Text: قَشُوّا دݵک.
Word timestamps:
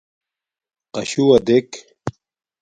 قَشُوّا 0.95 1.37
دݵک. 1.47 1.69